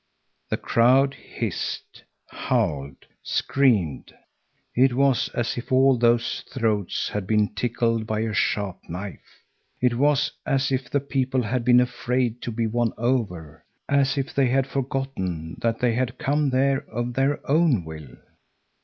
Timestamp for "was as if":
4.95-5.71, 9.93-10.89